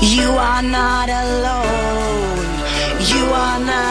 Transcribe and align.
You 0.00 0.30
are 0.30 0.62
not 0.62 1.08
alone. 1.08 2.38
You 3.00 3.24
are 3.34 3.58
not 3.58 3.87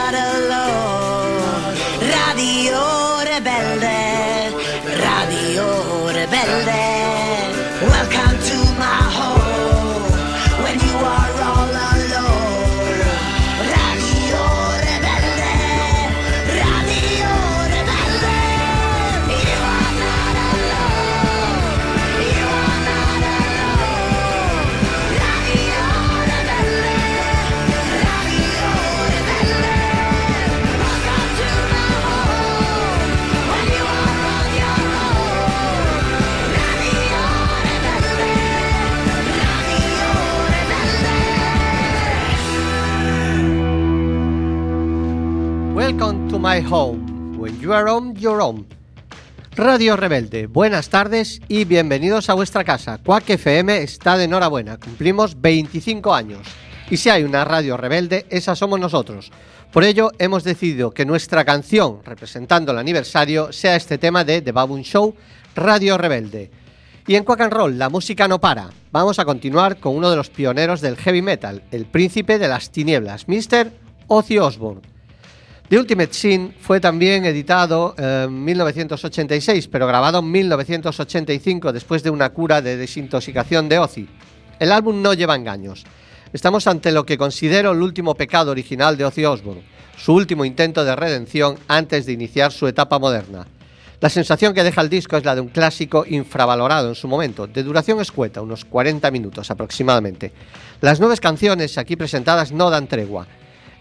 to 46.38 46.44
my 46.44 46.62
home, 46.62 47.36
when 47.39 47.60
you 47.60 47.74
are 47.74 47.89
on 47.89 48.16
your 48.16 48.42
own. 48.42 48.68
Radio 49.56 49.95
Rebelde, 49.95 50.45
buenas 50.45 50.89
tardes 50.89 51.42
y 51.48 51.66
bienvenidos 51.66 52.30
a 52.30 52.36
vuestra 52.36 52.63
casa. 52.63 53.00
Quack 53.04 53.31
FM 53.31 53.81
está 53.81 54.18
de 54.18 54.25
enhorabuena, 54.25 54.78
cumplimos 54.78 55.42
25 55.42 56.13
años. 56.13 56.48
Y 56.92 56.98
si 56.98 57.10
hay 57.10 57.24
una 57.24 57.44
radio 57.44 57.75
rebelde, 57.75 58.28
esa 58.30 58.56
somos 58.56 58.80
nosotros. 58.80 59.31
Por 59.74 59.84
ello, 59.84 60.12
hemos 60.19 60.44
decidido 60.44 60.92
que 60.92 61.06
nuestra 61.06 61.44
canción, 61.44 62.01
representando 62.06 62.72
el 62.72 62.78
aniversario, 62.78 63.51
sea 63.51 63.75
este 63.75 63.98
tema 63.98 64.24
de 64.24 64.44
The 64.44 64.51
Baboon 64.51 64.84
Show, 64.84 65.16
Radio 65.56 65.98
Rebelde. 65.98 66.51
Y 67.07 67.16
en 67.16 67.24
Quack 67.24 67.42
and 67.42 67.54
Roll, 67.54 67.80
la 67.80 67.89
música 67.89 68.28
no 68.28 68.39
para. 68.39 68.69
Vamos 68.92 69.18
a 69.18 69.25
continuar 69.25 69.80
con 69.80 69.95
uno 69.95 70.12
de 70.12 70.16
los 70.16 70.30
pioneros 70.30 70.81
del 70.81 70.98
heavy 70.98 71.24
metal, 71.24 71.63
el 71.72 71.88
príncipe 71.88 72.38
de 72.38 72.48
las 72.48 72.69
tinieblas, 72.69 73.28
Mr. 73.28 73.72
Ozzy 74.07 74.38
Osbourne. 74.38 74.96
The 75.69 75.77
Ultimate 75.77 76.13
Sin 76.13 76.53
fue 76.61 76.79
también 76.79 77.25
editado 77.25 77.93
en 77.97 78.45
1986, 78.45 79.67
pero 79.67 79.85
grabado 79.85 80.19
en 80.19 80.31
1985 80.31 81.73
después 81.73 82.03
de 82.03 82.09
una 82.09 82.29
cura 82.29 82.61
de 82.61 82.77
desintoxicación 82.77 83.67
de 83.67 83.77
Ozzy. 83.77 84.07
El 84.59 84.71
álbum 84.71 85.01
no 85.01 85.13
lleva 85.13 85.35
engaños. 85.35 85.83
Estamos 86.31 86.67
ante 86.67 86.93
lo 86.93 87.05
que 87.05 87.17
considero 87.17 87.73
el 87.73 87.81
último 87.81 88.15
pecado 88.15 88.51
original 88.51 88.95
de 88.95 89.03
Ozzy 89.03 89.25
Osbourne, 89.25 89.63
su 89.97 90.13
último 90.13 90.45
intento 90.45 90.85
de 90.85 90.95
redención 90.95 91.57
antes 91.67 92.05
de 92.05 92.13
iniciar 92.13 92.53
su 92.53 92.65
etapa 92.67 92.97
moderna. 92.97 93.45
La 93.99 94.09
sensación 94.09 94.53
que 94.53 94.63
deja 94.63 94.79
el 94.79 94.89
disco 94.89 95.17
es 95.17 95.25
la 95.25 95.35
de 95.35 95.41
un 95.41 95.49
clásico 95.49 96.05
infravalorado 96.07 96.87
en 96.87 96.95
su 96.95 97.09
momento, 97.09 97.45
de 97.45 97.63
duración 97.63 97.99
escueta, 97.99 98.41
unos 98.41 98.63
40 98.63 99.11
minutos 99.11 99.51
aproximadamente. 99.51 100.31
Las 100.79 101.01
nueve 101.01 101.17
canciones 101.17 101.77
aquí 101.77 101.97
presentadas 101.97 102.53
no 102.53 102.69
dan 102.69 102.87
tregua. 102.87 103.27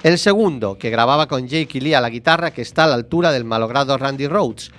El 0.07 0.19
segundo, 0.19 0.79
que 0.79 0.91
grababa 0.91 1.27
con 1.27 1.49
Jake 1.49 1.81
Lee 1.81 1.95
a 1.95 2.01
la 2.01 2.11
guitarra, 2.11 2.53
que 2.53 2.63
está 2.63 2.85
a 2.85 2.87
la 2.87 2.95
altura 2.95 3.33
del 3.33 3.45
malogrado 3.45 3.99
Randy 3.99 4.29
Rhodes. 4.29 4.71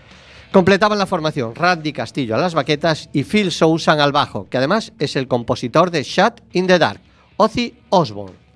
Completaban 0.54 0.98
la 0.98 1.06
formación 1.06 1.54
Randy 1.54 1.92
Castillo 1.92 2.34
a 2.34 2.38
las 2.38 2.54
baquetas 2.54 3.10
y 3.12 3.26
Phil 3.26 3.52
Sousan 3.52 4.00
al 4.00 4.14
bajo, 4.14 4.48
que 4.48 4.58
además 4.58 4.94
es 5.00 5.18
el 5.18 5.28
compositor 5.28 5.92
de 5.92 6.04
Shut 6.04 6.40
in 6.54 6.66
the 6.68 6.80
Dark, 6.80 7.02
Ozzy 7.36 7.74
Osbourne. 7.90 8.47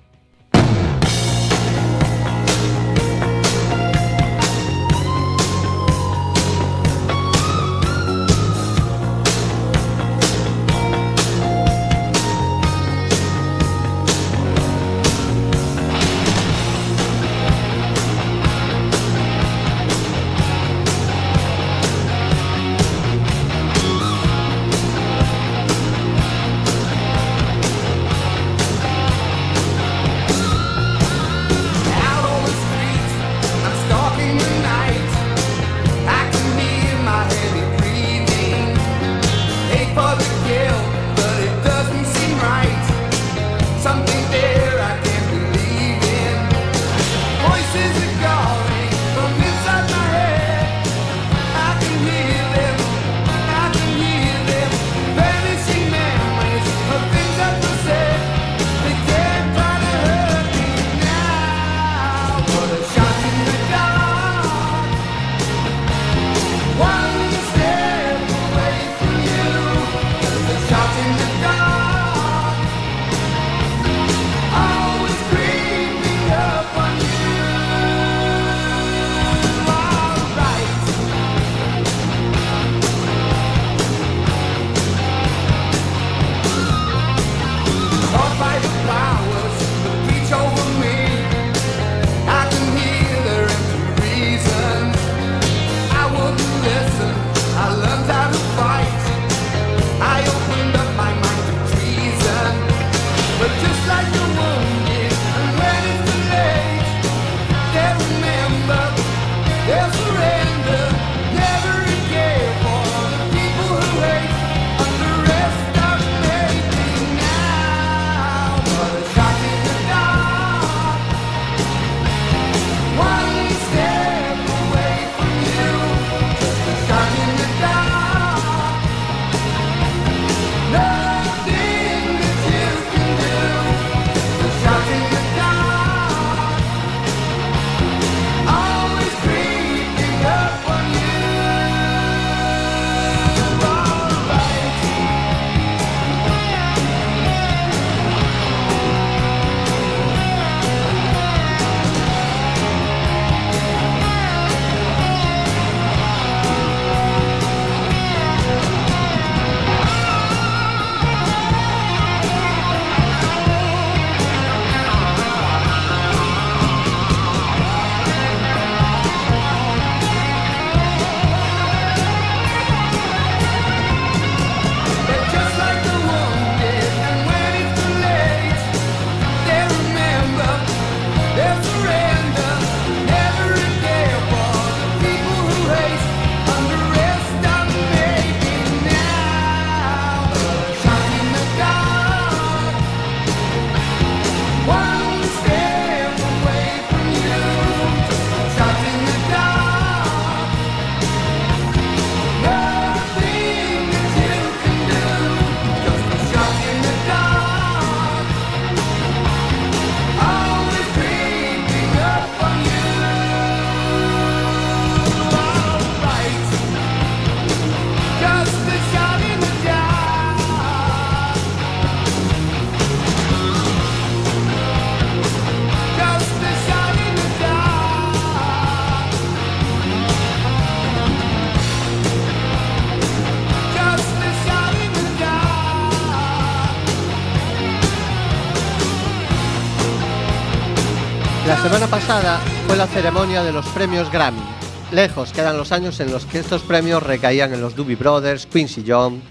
Semana 241.72 241.90
pasada 241.90 242.38
fue 242.66 242.76
la 242.76 242.86
ceremonia 242.86 243.42
de 243.42 243.50
los 243.50 243.66
premios 243.68 244.12
Grammy. 244.12 244.42
Lejos 244.90 245.32
quedan 245.32 245.56
los 245.56 245.72
años 245.72 245.98
en 246.00 246.12
los 246.12 246.26
que 246.26 246.40
estos 246.40 246.60
premios 246.60 247.02
recaían 247.02 247.54
en 247.54 247.62
los 247.62 247.74
Doobie 247.74 247.96
Brothers, 247.96 248.44
Quincy 248.44 248.84
Jones, 248.86 249.22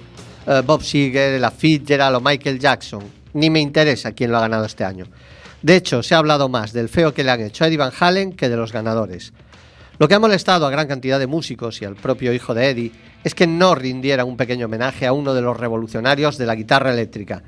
eh, 0.47 0.63
Bob 0.65 0.81
Seger, 0.81 1.39
la 1.39 1.51
Fitzgerald 1.51 2.15
o 2.15 2.19
Michael 2.19 2.57
Jackson. 2.57 3.03
Ni 3.33 3.51
me 3.51 3.59
interesa 3.59 4.13
quién 4.13 4.31
lo 4.31 4.39
ha 4.39 4.41
ganado 4.41 4.65
este 4.65 4.83
año. 4.83 5.05
De 5.61 5.75
hecho, 5.75 6.01
se 6.01 6.15
ha 6.15 6.17
hablado 6.17 6.49
más 6.49 6.73
del 6.73 6.89
feo 6.89 7.13
que 7.13 7.23
le 7.23 7.29
han 7.29 7.41
hecho 7.41 7.63
a 7.63 7.67
Eddie 7.67 7.77
Van 7.77 7.91
Halen 7.99 8.33
que 8.33 8.49
de 8.49 8.57
los 8.57 8.73
ganadores. 8.73 9.33
Lo 9.99 10.07
que 10.07 10.15
ha 10.15 10.19
molestado 10.19 10.65
a 10.65 10.71
gran 10.71 10.87
cantidad 10.87 11.19
de 11.19 11.27
músicos 11.27 11.79
y 11.83 11.85
al 11.85 11.95
propio 11.95 12.33
hijo 12.33 12.55
de 12.55 12.71
Eddie 12.71 12.91
es 13.23 13.35
que 13.35 13.45
no 13.45 13.75
rindiera 13.75 14.25
un 14.25 14.35
pequeño 14.35 14.65
homenaje 14.65 15.05
a 15.05 15.13
uno 15.13 15.35
de 15.35 15.43
los 15.43 15.57
revolucionarios 15.57 16.39
de 16.39 16.47
la 16.47 16.55
guitarra 16.55 16.91
eléctrica. 16.91 17.43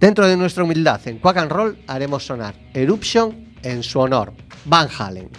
Dentro 0.00 0.26
de 0.26 0.36
nuestra 0.36 0.64
humildad 0.64 1.00
en 1.06 1.18
Quack 1.18 1.36
and 1.36 1.52
Roll 1.52 1.78
haremos 1.86 2.26
sonar 2.26 2.56
Eruption 2.74 3.53
en 3.64 3.82
su 3.82 4.00
honor, 4.00 4.32
Van 4.64 4.88
Halen. 4.98 5.30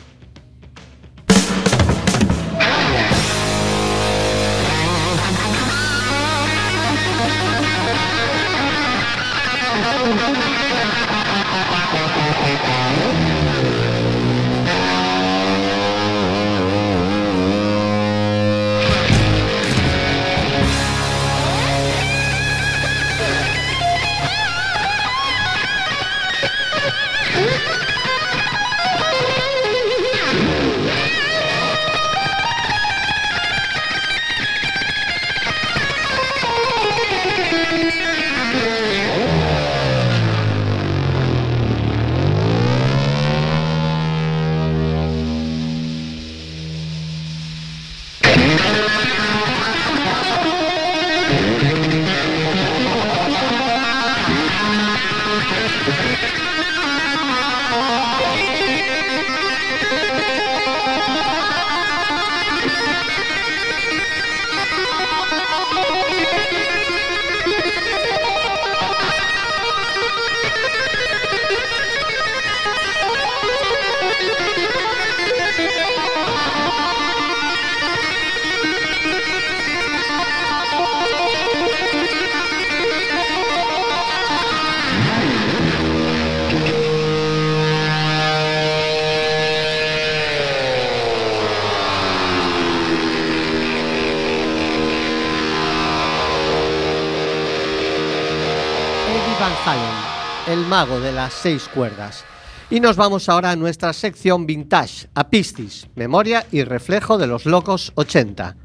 Mago 100.76 101.00
de 101.00 101.14
las 101.14 101.34
seis 101.34 101.70
cuerdas. 101.74 102.26
Y 102.70 102.82
nos 102.82 102.98
vamos 102.98 103.30
ahora 103.30 103.52
a 103.52 103.56
nuestra 103.56 103.94
sección 103.94 104.46
vintage, 104.46 105.08
a 105.16 105.30
Piscis, 105.30 105.88
memoria 105.96 106.46
y 106.52 106.66
reflejo 106.66 107.18
de 107.18 107.28
los 107.28 107.46
locos 107.46 107.94
80. 107.96 108.58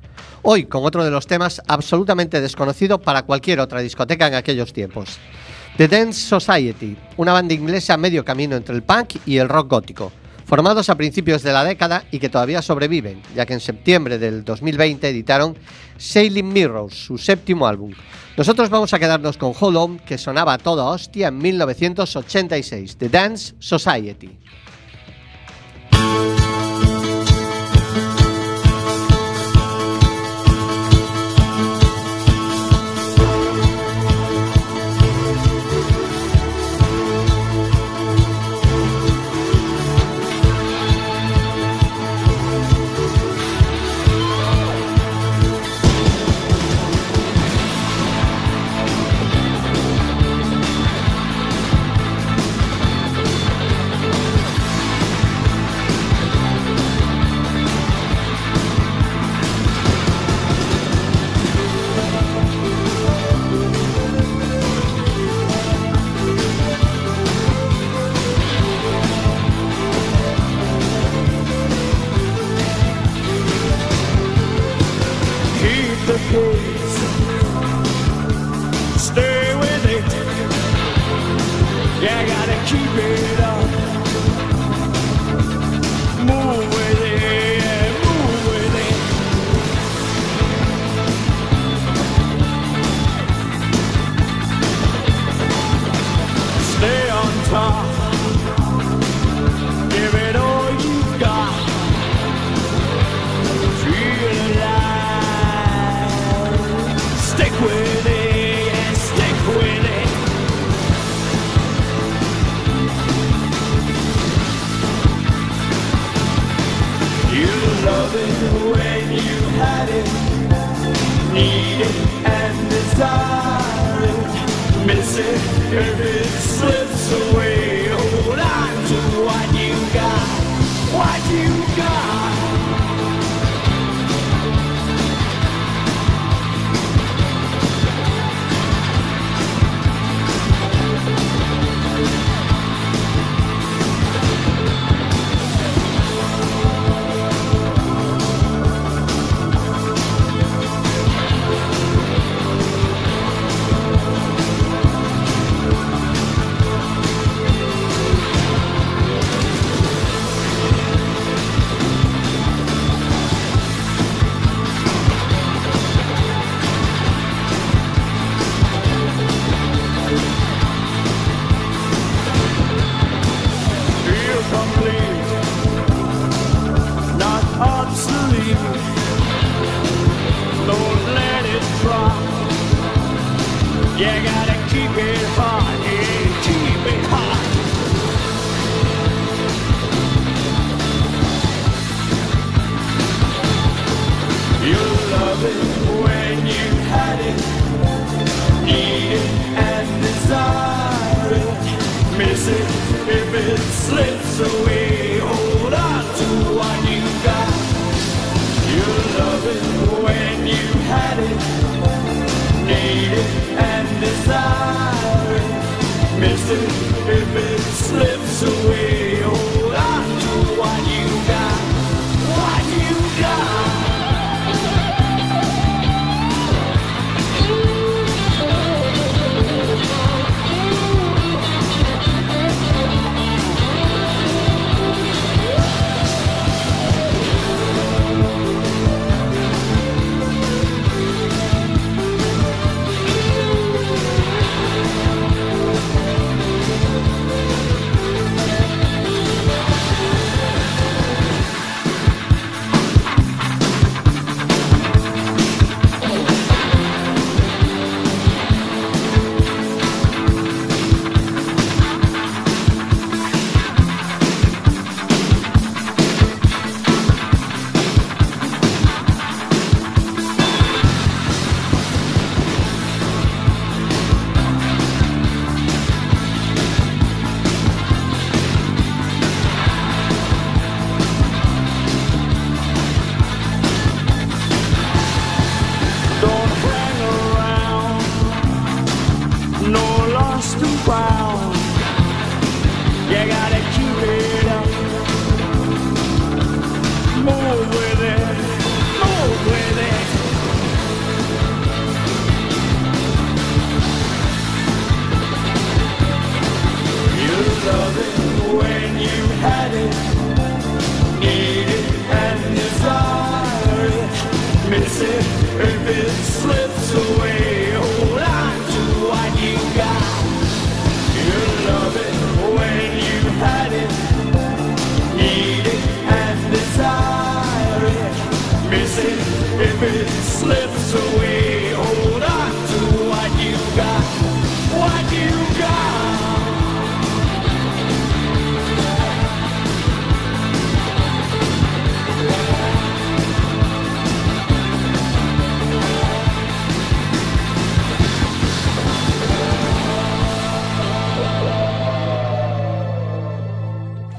Hoy 0.42 0.64
con 0.64 0.84
otro 0.84 1.04
de 1.04 1.12
los 1.12 1.28
temas 1.28 1.62
absolutamente 1.68 2.40
desconocido 2.40 3.00
para 3.00 3.22
cualquier 3.22 3.60
otra 3.60 3.78
discoteca 3.78 4.26
en 4.26 4.34
aquellos 4.34 4.72
tiempos. 4.72 5.18
The 5.76 5.86
Dance 5.86 6.20
Society, 6.20 6.96
una 7.16 7.32
banda 7.32 7.54
inglesa 7.54 7.96
medio 7.96 8.24
camino 8.24 8.56
entre 8.56 8.74
el 8.74 8.82
punk 8.82 9.18
y 9.24 9.36
el 9.36 9.48
rock 9.48 9.70
gótico, 9.70 10.10
formados 10.46 10.90
a 10.90 10.96
principios 10.96 11.44
de 11.44 11.52
la 11.52 11.62
década 11.62 12.02
y 12.10 12.18
que 12.18 12.28
todavía 12.28 12.60
sobreviven, 12.60 13.22
ya 13.36 13.46
que 13.46 13.54
en 13.54 13.60
septiembre 13.60 14.18
del 14.18 14.44
2020 14.44 15.08
editaron 15.08 15.56
Sailing 15.96 16.52
Mirrors, 16.52 17.04
su 17.04 17.18
séptimo 17.18 17.68
álbum. 17.68 17.92
Nosotros 18.40 18.70
vamos 18.70 18.94
a 18.94 18.98
quedarnos 18.98 19.36
con 19.36 19.52
Hold 19.60 20.00
que 20.00 20.16
sonaba 20.16 20.56
toda 20.56 20.86
hostia 20.86 21.28
en 21.28 21.36
1986, 21.36 22.96
The 22.96 23.10
Dance 23.10 23.54
Society. 23.58 24.38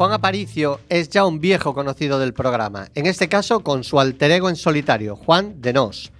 Juan 0.01 0.13
Aparicio 0.13 0.79
es 0.89 1.09
ya 1.09 1.25
un 1.25 1.39
viejo 1.39 1.75
conocido 1.75 2.17
del 2.17 2.33
programa, 2.33 2.87
en 2.95 3.05
este 3.05 3.29
caso 3.29 3.59
con 3.59 3.83
su 3.83 3.99
alter 3.99 4.31
ego 4.31 4.49
en 4.49 4.55
solitario, 4.55 5.15
Juan 5.15 5.61
de 5.61 5.73
Nos, 5.73 6.11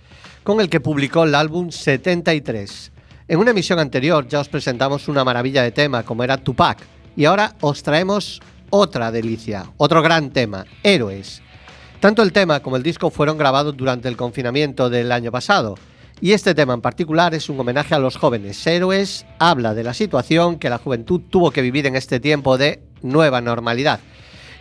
con 0.43 0.61
el 0.61 0.69
que 0.69 0.79
publicó 0.79 1.23
el 1.23 1.33
álbum 1.33 1.71
73. 1.71 2.91
En 3.27 3.39
una 3.39 3.49
emisión 3.49 3.79
anterior 3.79 4.27
ya 4.27 4.39
os 4.39 4.49
presentamos 4.49 5.07
una 5.07 5.23
maravilla 5.23 5.63
de 5.63 5.71
tema 5.71 6.03
como 6.03 6.23
era 6.23 6.37
Tupac, 6.37 6.77
y 7.15 7.25
ahora 7.25 7.55
os 7.59 7.81
traemos 7.81 8.39
otra 8.69 9.11
delicia, 9.11 9.71
otro 9.77 10.03
gran 10.03 10.29
tema, 10.29 10.63
Héroes. 10.83 11.41
Tanto 11.99 12.21
el 12.21 12.33
tema 12.33 12.59
como 12.59 12.77
el 12.77 12.83
disco 12.83 13.09
fueron 13.09 13.39
grabados 13.39 13.75
durante 13.75 14.09
el 14.09 14.15
confinamiento 14.15 14.91
del 14.91 15.11
año 15.11 15.31
pasado, 15.31 15.73
y 16.21 16.33
este 16.33 16.53
tema 16.53 16.75
en 16.75 16.81
particular 16.81 17.33
es 17.33 17.49
un 17.49 17.59
homenaje 17.59 17.95
a 17.95 17.99
los 17.99 18.15
jóvenes 18.15 18.65
héroes, 18.67 19.25
habla 19.39 19.73
de 19.73 19.83
la 19.83 19.95
situación 19.95 20.59
que 20.59 20.69
la 20.69 20.77
juventud 20.77 21.21
tuvo 21.29 21.49
que 21.49 21.63
vivir 21.63 21.87
en 21.87 21.95
este 21.95 22.19
tiempo 22.19 22.59
de 22.59 22.79
nueva 23.01 23.41
normalidad. 23.41 23.99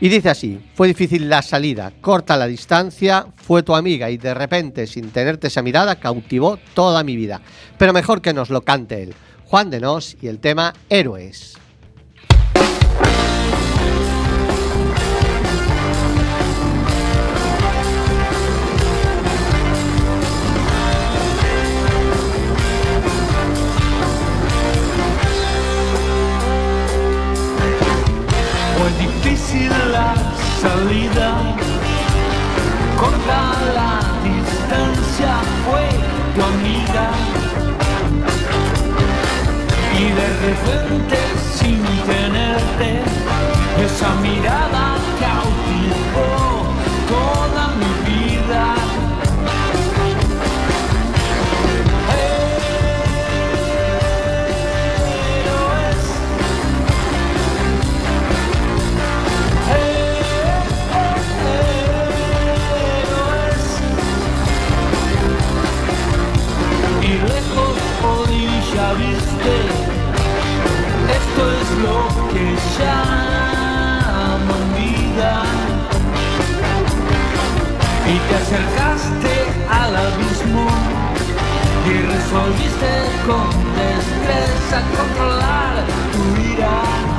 Y 0.00 0.08
dice 0.08 0.30
así, 0.30 0.58
fue 0.74 0.88
difícil 0.88 1.28
la 1.28 1.42
salida, 1.42 1.92
corta 2.00 2.38
la 2.38 2.46
distancia, 2.46 3.26
fue 3.36 3.62
tu 3.62 3.76
amiga 3.76 4.08
y 4.08 4.16
de 4.16 4.32
repente, 4.32 4.86
sin 4.86 5.10
tenerte 5.10 5.48
esa 5.48 5.60
mirada, 5.60 5.96
cautivó 5.96 6.58
toda 6.72 7.04
mi 7.04 7.14
vida. 7.14 7.42
Pero 7.76 7.92
mejor 7.92 8.22
que 8.22 8.32
nos 8.32 8.48
lo 8.48 8.62
cante 8.62 9.02
él, 9.02 9.14
Juan 9.44 9.68
de 9.68 9.80
Nos 9.80 10.16
y 10.22 10.28
el 10.28 10.38
tema 10.38 10.72
Héroes. 10.88 11.59
Difícil 29.50 29.70
la 29.92 30.14
salida, 30.60 31.32
corta 32.98 33.52
la 33.74 34.00
distancia, 34.22 35.34
fue 35.64 35.88
tu 36.34 36.42
amiga. 36.42 37.10
Y 39.98 40.04
de 40.04 40.28
repente, 40.46 41.18
sin 41.54 41.82
tenerte, 42.06 43.02
esa 43.84 44.14
mirada 44.16 44.89
esto 71.18 71.42
es 71.60 71.68
lo 71.84 71.98
que 72.32 72.44
llaman 72.78 74.64
vida. 74.76 75.34
Y 78.06 78.18
te 78.28 78.34
acercaste 78.36 79.32
al 79.70 79.96
abismo 79.96 80.66
y 81.86 81.92
resolviste 82.02 82.92
con 83.26 83.48
destreza 83.76 84.82
controlar 84.96 85.74
tu 86.12 86.22
ira. 86.52 87.09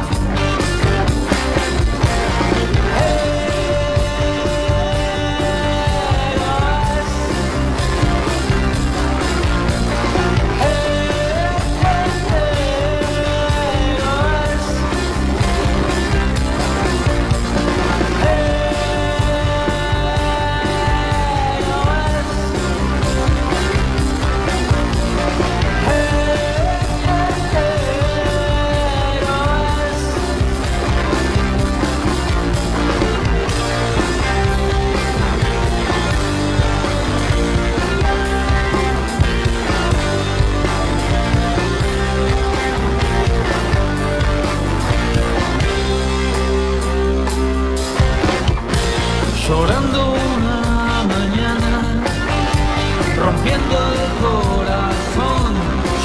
Rompiendo 53.41 53.77
el 53.93 54.11
corazón, 54.21 55.53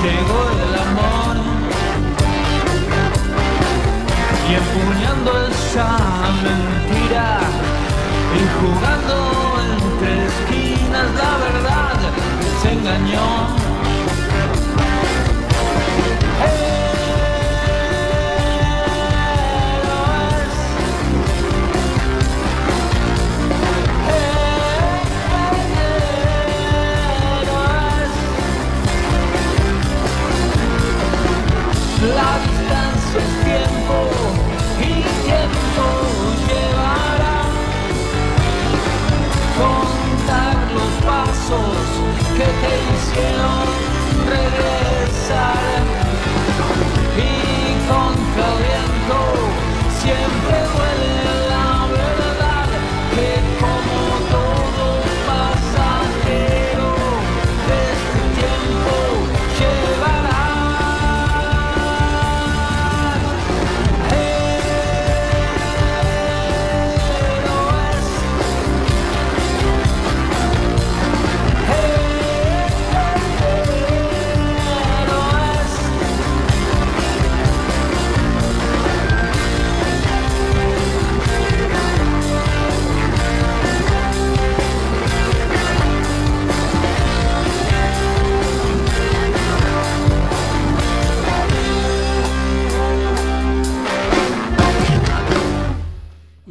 llegó 0.03 0.41
el 0.65 0.75
amor. 0.75 1.37
Y 4.49 4.55
empuñando 4.55 5.31
esa 5.49 5.99
mentira, 6.43 7.41
y 8.35 8.43
jugando 8.59 9.15
entre 9.75 10.27
esquinas, 10.27 11.09
la 11.15 11.33
verdad 11.39 11.99
se 12.63 12.73
engañó. 12.73 13.66
Te 43.17 43.23
hicieron 43.23 43.67
regresar 44.29 44.86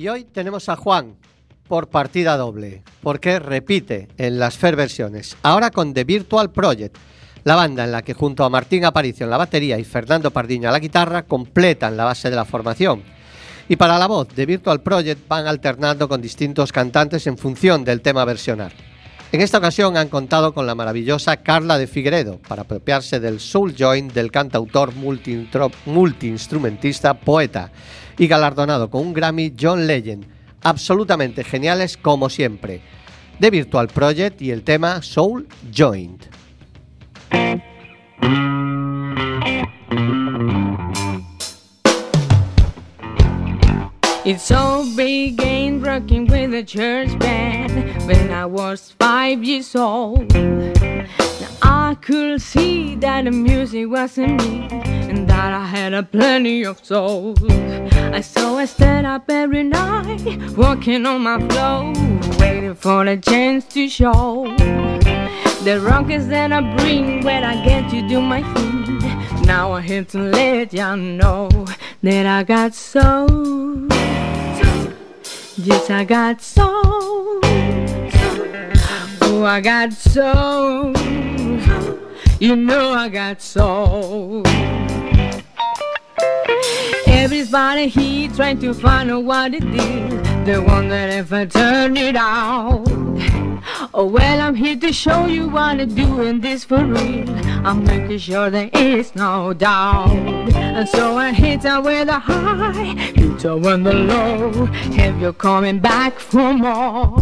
hoy 0.09 0.25
tenemos 0.25 0.69
a 0.69 0.75
Juan 0.75 1.15
por 1.67 1.89
partida 1.89 2.37
doble, 2.37 2.83
porque 3.01 3.39
repite 3.39 4.07
en 4.17 4.39
las 4.39 4.57
Fair 4.57 4.75
versiones, 4.75 5.35
ahora 5.41 5.71
con 5.71 5.93
The 5.93 6.03
Virtual 6.03 6.51
Project, 6.51 6.97
la 7.43 7.55
banda 7.55 7.83
en 7.83 7.91
la 7.91 8.01
que 8.01 8.13
junto 8.13 8.43
a 8.43 8.49
Martín 8.49 8.85
Aparicio 8.85 9.23
en 9.23 9.29
la 9.29 9.37
batería 9.37 9.77
y 9.77 9.83
Fernando 9.83 10.31
Pardiño 10.31 10.69
a 10.69 10.71
la 10.71 10.79
guitarra 10.79 11.23
completan 11.23 11.97
la 11.97 12.05
base 12.05 12.29
de 12.29 12.35
la 12.35 12.45
formación. 12.45 13.03
Y 13.67 13.75
para 13.75 13.97
la 13.97 14.07
voz 14.07 14.27
de 14.35 14.45
Virtual 14.45 14.81
Project 14.81 15.27
van 15.27 15.47
alternando 15.47 16.07
con 16.07 16.21
distintos 16.21 16.71
cantantes 16.71 17.25
en 17.27 17.37
función 17.37 17.83
del 17.83 18.01
tema 18.01 18.21
a 18.21 18.25
versionar. 18.25 18.73
En 19.36 19.41
esta 19.41 19.58
ocasión 19.58 19.98
han 19.98 20.08
contado 20.08 20.54
con 20.54 20.65
la 20.65 20.76
maravillosa 20.76 21.36
Carla 21.36 21.78
de 21.78 21.88
Figueredo 21.88 22.39
para 22.48 22.62
apropiarse 22.62 23.19
del 23.19 23.41
soul 23.41 23.76
joint 23.78 24.13
del 24.13 24.32
cantautor 24.32 24.93
multiinstrumentista, 24.95 27.15
poeta 27.15 27.69
y 28.17 28.28
galardonado 28.28 28.89
con 28.89 29.02
un 29.02 29.13
Grammy 29.13 29.54
John 29.60 29.88
Legend, 29.88 30.26
absolutamente 30.63 31.43
geniales 31.43 31.98
como 31.98 32.30
siempre. 32.30 32.80
The 33.41 33.50
Virtual 33.50 33.89
Project 33.89 34.41
y 34.41 34.52
el 34.52 34.63
tema 34.63 35.02
Soul 35.02 35.50
Joint. 35.76 36.24
It's 44.25 44.49
all 44.49 44.83
began 44.95 45.81
rocking 45.81 46.25
with 46.25 46.51
a 46.55 46.63
church 46.63 47.15
band 47.19 48.07
when 48.07 48.31
I 48.31 48.47
was 48.47 48.89
five 48.97 49.43
years 49.43 49.75
old. 49.75 50.33
Now 50.33 51.05
I 51.61 51.95
could 52.01 52.41
see 52.41 52.95
that 52.95 53.25
the 53.25 53.31
music 53.31 53.88
wasn't 53.88 54.43
me 54.43 54.67
and 54.71 55.29
that 55.29 55.53
I 55.53 55.63
had 55.67 55.93
a 55.93 56.01
plenty 56.01 56.65
of 56.65 56.83
soul. 56.83 57.35
I 57.51 58.21
so 58.21 58.57
I 58.57 58.65
stand 58.65 59.05
up 59.05 59.29
every 59.29 59.61
night, 59.61 60.57
walking 60.57 61.05
on 61.05 61.21
my 61.21 61.38
floor, 61.47 61.93
waiting 62.39 62.73
for 62.73 63.05
the 63.05 63.17
chance 63.17 63.63
to 63.75 63.88
show. 63.88 64.45
The 65.63 65.79
rockets 65.83 66.25
that 66.29 66.51
I 66.51 66.61
bring 66.77 67.23
when 67.23 67.43
I 67.43 67.63
get 67.63 67.91
to 67.91 68.07
do 68.07 68.21
my 68.21 68.41
thing. 68.55 68.74
Now 69.45 69.73
I 69.73 69.81
here 69.81 70.03
to 70.05 70.17
let 70.17 70.73
y'all 70.73 70.97
know 70.97 71.49
that 72.01 72.25
I 72.25 72.43
got 72.43 72.73
soul. 72.73 73.88
Yes, 75.55 75.89
I 75.91 76.03
got 76.03 76.41
soul. 76.41 77.39
Oh, 79.21 79.43
I 79.45 79.62
got 79.62 79.93
soul. 79.93 80.93
You 82.39 82.55
know 82.55 82.93
I 82.93 83.08
got 83.08 83.41
soul. 83.41 84.43
Everybody 87.05 87.88
here 87.88 88.29
trying 88.31 88.60
to 88.60 88.73
find 88.73 89.12
out 89.12 89.23
what 89.23 89.53
it 89.53 89.63
is. 89.63 90.45
They 90.45 90.58
wonder 90.58 90.95
if 90.95 91.31
I 91.31 91.45
turn 91.45 91.97
it 91.97 92.15
out. 92.15 92.86
Oh 93.93 94.06
well, 94.06 94.41
I'm 94.41 94.56
here 94.56 94.75
to 94.78 94.93
show 94.93 95.25
you 95.25 95.47
what 95.47 95.80
I'm 95.80 95.93
doing 95.93 96.41
this 96.41 96.63
for 96.63 96.84
real. 96.84 97.30
I'm 97.65 97.84
making 97.84 98.19
sure 98.19 98.49
there 98.49 98.69
is 98.73 99.15
no 99.15 99.54
doubt. 99.54 100.10
And 100.56 100.88
so 100.89 101.17
I 101.17 101.32
hit 101.32 101.63
her 101.63 101.82
with 101.82 102.10
a 102.10 102.19
high, 102.19 102.93
hit 103.15 103.41
her 103.41 103.58
with 103.58 103.84
the 103.84 103.93
low. 103.93 104.65
Have 104.97 105.21
you 105.21 105.34
coming 105.34 105.80
back 105.80 106.19
for 106.19 106.54
more? 106.54 107.19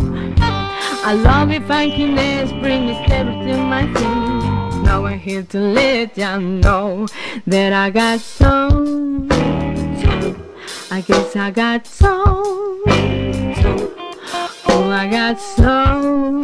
I 1.05 1.13
love 1.15 1.51
it, 1.51 1.63
funkiness, 1.63 2.49
bring 2.61 2.87
me 2.87 2.93
it 3.05 3.07
to 3.07 3.57
my 3.63 3.83
thing. 3.93 4.83
Now 4.83 5.05
I'm 5.05 5.19
here 5.19 5.43
to 5.43 5.59
let 5.59 6.17
you 6.17 6.39
know 6.39 7.07
that 7.47 7.73
I 7.73 7.89
got 7.89 8.19
soul. 8.19 9.27
I 10.91 11.01
guess 11.01 11.35
I 11.35 11.51
got 11.51 11.87
soul. 11.87 12.43
Oh, 14.75 14.89
I 14.89 15.07
got 15.07 15.39
soul. 15.39 16.43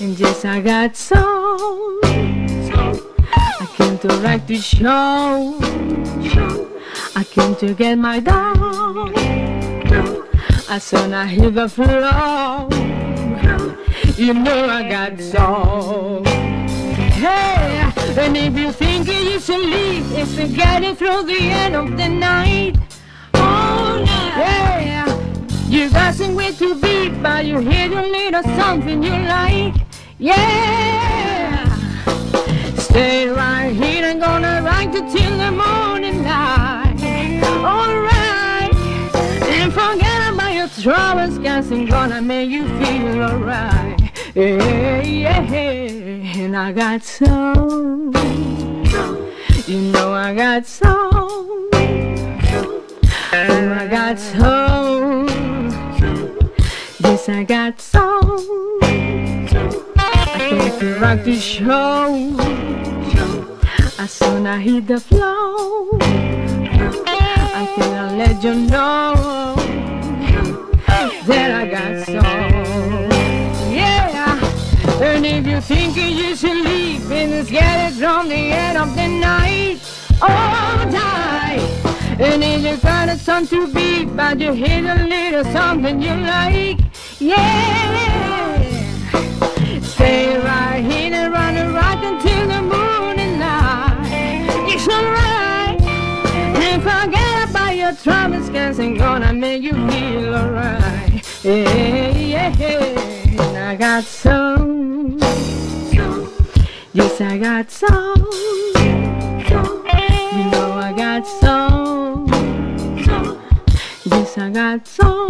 And 0.00 0.18
yes, 0.18 0.44
I 0.46 0.58
got 0.62 0.96
soul. 0.96 2.00
I 2.02 3.66
came 3.76 3.98
to 3.98 4.08
write 4.22 4.46
the 4.46 4.56
show. 4.56 5.58
I 7.14 7.24
came 7.24 7.54
to 7.56 7.74
get 7.74 7.96
my 7.98 8.20
down. 8.20 9.12
I 10.70 10.78
soon 10.78 11.12
I 11.12 11.26
hear 11.26 11.50
the 11.50 11.68
flow. 11.68 12.68
You 14.16 14.32
know 14.32 14.66
I 14.66 14.88
got 14.88 15.20
soul. 15.20 16.24
Hey, 16.24 17.92
and 18.16 18.34
if 18.34 18.56
you 18.56 18.72
think 18.72 19.08
you 19.08 19.38
should 19.38 19.60
leave, 19.60 20.10
it's 20.12 20.36
to 20.36 20.48
get 20.48 20.82
it 20.82 20.96
through 20.96 21.24
the 21.24 21.38
end 21.38 21.76
of 21.76 21.98
the 21.98 22.08
night. 22.08 22.78
Oh, 23.34 24.02
yeah. 24.38 24.91
You 25.72 25.88
got 25.88 26.14
somewhere 26.14 26.52
to 26.52 26.74
be, 26.74 27.08
but 27.08 27.46
you 27.46 27.58
hear 27.60 27.90
a 27.90 28.06
little 28.06 28.42
something 28.42 29.02
you 29.02 29.08
like. 29.08 29.74
Yeah. 30.18 31.64
Stay 32.76 33.28
right 33.28 33.72
here 33.72 34.04
and 34.04 34.20
gonna 34.20 34.60
rock 34.62 34.92
you 34.92 35.00
till 35.10 35.38
the 35.38 35.50
morning 35.50 36.24
light. 36.24 36.92
Alright. 37.64 38.74
And 39.48 39.72
forget 39.72 40.34
about 40.34 40.52
your 40.52 40.68
troubles, 40.68 41.38
cause 41.38 41.72
I'm 41.72 41.86
gonna 41.86 42.20
make 42.20 42.50
you 42.50 42.68
feel 42.78 43.22
alright. 43.22 43.98
Yeah, 44.34 45.00
yeah, 45.00 45.40
and 45.40 46.54
I 46.54 46.72
got 46.72 47.02
soul. 47.02 48.12
You 49.66 49.80
know 49.90 50.12
I 50.12 50.34
got 50.34 50.66
soul. 50.66 51.70
Oh, 53.34 53.76
I 53.80 53.88
got 53.90 54.18
soul. 54.18 55.31
Yes, 57.04 57.28
I 57.28 57.42
got 57.42 57.80
soul. 57.80 58.78
I 58.80 60.36
came 60.38 60.78
to 60.78 61.00
rock 61.00 61.24
the 61.24 61.34
show. 61.34 62.36
As 63.98 64.10
soon 64.12 64.46
as 64.46 64.56
I 64.56 64.60
hit 64.60 64.86
the 64.86 65.00
flow, 65.00 65.98
I 66.00 67.66
cannot 67.74 68.12
let 68.14 68.44
you 68.44 68.54
know 68.54 69.56
that 71.26 71.50
I 71.50 71.66
got 71.66 72.06
soul. 72.06 72.22
Yeah, 73.72 75.02
and 75.02 75.26
if 75.26 75.44
you 75.44 75.60
think 75.60 75.96
you 75.96 76.36
should 76.36 76.64
leave, 76.64 77.08
then 77.08 77.44
get 77.46 77.92
it 77.92 77.98
from 77.98 78.28
the 78.28 78.34
end 78.34 78.78
of 78.78 78.94
the 78.94 79.08
night. 79.08 79.80
Oh, 80.22 80.88
die. 80.92 81.81
And 82.24 82.44
if 82.44 82.62
you 82.62 82.76
got 82.76 83.08
a 83.08 83.18
song 83.18 83.48
to 83.48 83.66
beat, 83.74 84.16
but 84.16 84.38
you 84.38 84.52
hit 84.52 84.84
a 84.84 85.06
little 85.06 85.44
something 85.52 86.00
you 86.00 86.14
like, 86.14 86.78
yeah. 87.18 88.62
Stay 89.82 90.38
right 90.38 90.84
here 90.84 91.12
and 91.12 91.32
run 91.32 91.56
and 91.56 91.74
rock 91.74 91.98
until 92.00 92.46
the 92.46 92.62
morning 92.62 93.40
light. 93.40 94.46
It's 94.68 94.86
alright. 94.86 95.80
And 96.62 96.80
forget 96.80 97.50
about 97.50 97.74
your 97.74 97.92
troubles, 97.96 98.48
cause 98.50 98.78
I'm 98.78 98.96
gonna 98.96 99.32
make 99.32 99.62
you 99.62 99.72
feel 99.72 100.34
alright. 100.36 101.24
Yeah, 101.42 102.16
yeah, 102.16 102.56
yeah. 102.56 103.42
And 103.42 103.58
I 103.58 103.74
got 103.74 104.04
soul. 104.04 105.18
Yes, 106.92 107.20
I 107.20 107.36
got 107.38 107.68
soul. 107.68 108.14
You 110.32 110.44
know 110.50 110.72
I 110.72 110.92
got 110.96 111.26
soul. 111.26 111.61
Yes, 114.34 114.38
I 114.38 114.50
got 114.50 114.86
soul. 114.86 115.28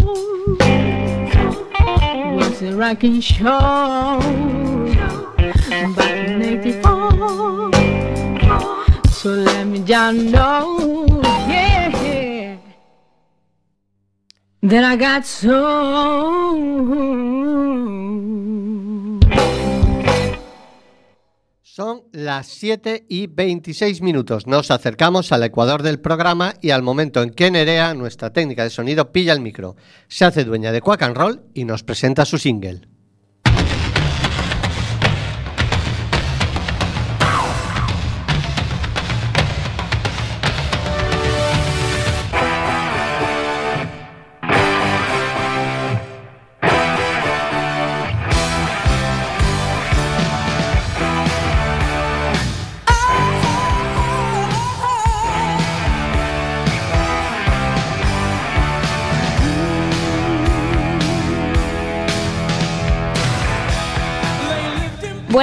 Was 2.36 2.62
a 2.62 2.76
rocking 2.76 3.20
show 3.20 3.58
back 5.96 6.28
in 6.28 6.42
'84. 6.42 7.72
So 9.10 9.30
let 9.30 9.66
me 9.66 9.80
just 9.80 10.18
know, 10.18 11.20
yeah, 11.48 12.56
that 14.62 14.84
I 14.84 14.94
got 14.94 15.26
soul. 15.26 16.52
Son 21.74 22.02
las 22.12 22.48
7 22.48 23.06
y 23.08 23.28
26 23.28 24.02
minutos. 24.02 24.46
Nos 24.46 24.70
acercamos 24.70 25.32
al 25.32 25.42
ecuador 25.42 25.82
del 25.82 26.00
programa 26.00 26.52
y 26.60 26.68
al 26.68 26.82
momento 26.82 27.22
en 27.22 27.30
que 27.30 27.50
Nerea, 27.50 27.94
nuestra 27.94 28.30
técnica 28.30 28.62
de 28.62 28.68
sonido, 28.68 29.10
pilla 29.10 29.32
el 29.32 29.40
micro, 29.40 29.76
se 30.06 30.26
hace 30.26 30.44
dueña 30.44 30.70
de 30.70 30.82
Quack 30.82 31.00
and 31.00 31.16
Roll 31.16 31.40
y 31.54 31.64
nos 31.64 31.82
presenta 31.82 32.26
su 32.26 32.36
single. 32.36 32.91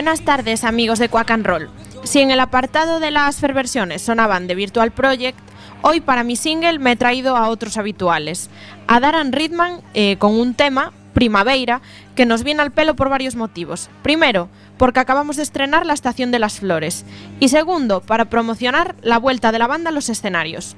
Buenas 0.10 0.26
tardes 0.26 0.64
amigos 0.64 0.98
de 0.98 1.08
Quack 1.08 1.30
and 1.30 1.46
Roll. 1.46 1.70
Si 2.04 2.20
en 2.20 2.32
el 2.32 2.40
apartado 2.40 3.00
de 3.00 3.12
las 3.12 3.40
versiones 3.42 4.02
sonaban 4.02 4.48
de 4.48 4.56
Virtual 4.56 4.90
Project, 4.90 5.38
hoy 5.84 6.02
para 6.02 6.24
mi 6.24 6.36
single 6.36 6.80
me 6.80 6.94
he 6.94 6.96
traído 6.96 7.38
a 7.38 7.48
otros 7.48 7.78
habituales. 7.78 8.50
A 8.88 9.00
Darren 9.00 9.32
Ridman 9.32 9.82
eh, 9.94 10.18
con 10.18 10.34
un 10.34 10.56
tema, 10.56 10.94
Primavera, 11.14 11.82
que 12.16 12.26
nos 12.26 12.42
viene 12.42 12.64
al 12.64 12.72
pelo 12.72 12.96
por 12.96 13.10
varios 13.10 13.36
motivos. 13.36 13.92
Primero, 14.02 14.50
porque 14.80 15.00
acabamos 15.00 15.36
de 15.36 15.44
estrenar 15.44 15.86
La 15.86 15.94
Estación 15.94 16.32
de 16.32 16.40
las 16.40 16.60
Flores. 16.60 17.06
Y 17.40 17.50
segundo, 17.50 18.02
para 18.02 18.32
promocionar 18.32 18.96
la 19.04 19.20
vuelta 19.20 19.52
de 19.52 19.60
la 19.60 19.68
banda 19.68 19.92
a 19.92 19.94
los 19.94 20.10
escenarios. 20.10 20.76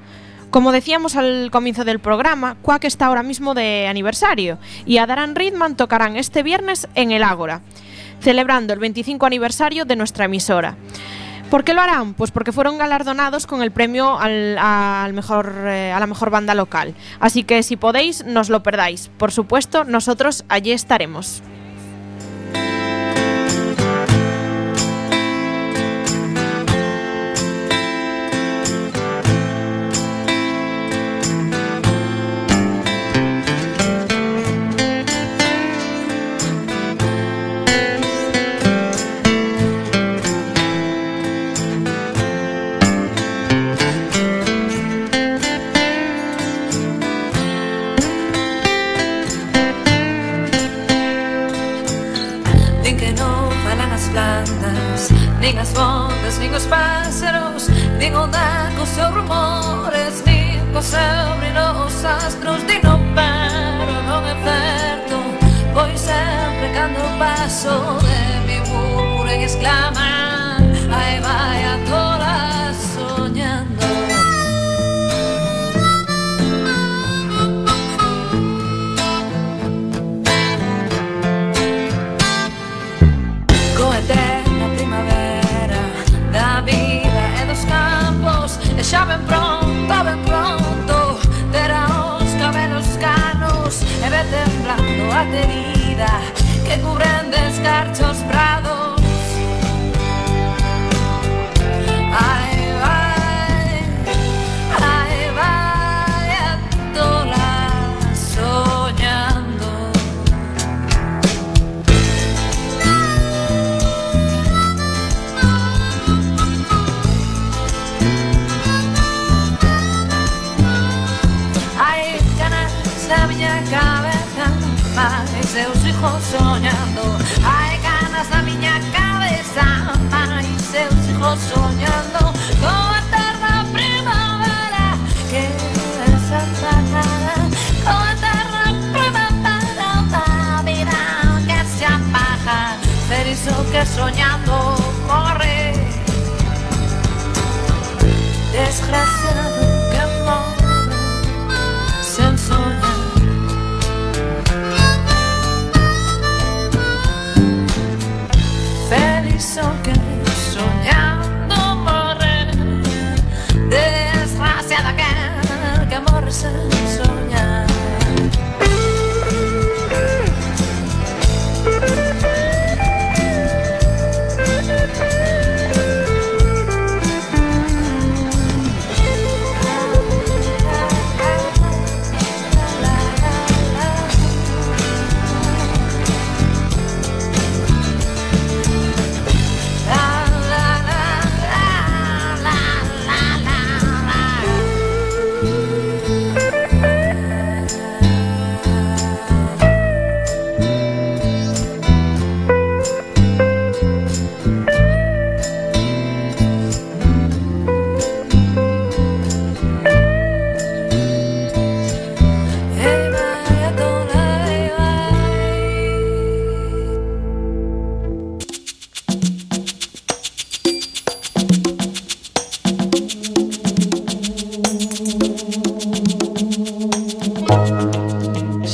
Como 0.49 0.73
decíamos 0.73 1.15
al 1.15 1.51
comienzo 1.51 1.85
del 1.85 1.99
programa, 1.99 2.57
Quack 2.61 2.83
está 2.83 3.05
ahora 3.05 3.23
mismo 3.23 3.53
de 3.53 3.87
aniversario 3.87 4.57
y 4.85 4.97
a 4.97 5.05
Darren 5.05 5.35
Ridman 5.35 5.77
tocarán 5.77 6.17
este 6.17 6.43
viernes 6.43 6.89
en 6.95 7.13
el 7.13 7.23
Ágora 7.23 7.61
celebrando 8.21 8.73
el 8.73 8.79
25 8.79 9.25
aniversario 9.25 9.85
de 9.85 9.95
nuestra 9.95 10.25
emisora. 10.25 10.77
¿Por 11.49 11.65
qué 11.65 11.73
lo 11.73 11.81
harán? 11.81 12.13
Pues 12.13 12.31
porque 12.31 12.53
fueron 12.53 12.77
galardonados 12.77 13.45
con 13.45 13.61
el 13.61 13.71
premio 13.71 14.17
al, 14.17 14.57
al 14.57 15.11
mejor, 15.11 15.53
eh, 15.65 15.91
a 15.91 15.99
la 15.99 16.07
mejor 16.07 16.29
banda 16.29 16.55
local. 16.55 16.95
Así 17.19 17.43
que 17.43 17.61
si 17.61 17.75
podéis, 17.75 18.23
no 18.25 18.39
os 18.39 18.49
lo 18.49 18.63
perdáis. 18.63 19.11
Por 19.17 19.33
supuesto, 19.33 19.83
nosotros 19.83 20.45
allí 20.47 20.71
estaremos. 20.71 21.43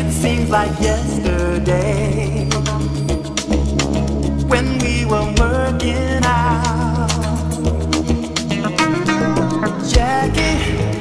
It 0.00 0.12
seems 0.12 0.48
like 0.48 0.70
yesterday 0.80 2.48
when 4.46 4.78
we 4.78 5.04
were 5.04 5.26
working 5.40 6.20
out. 6.22 7.08
Jackie, 9.90 10.56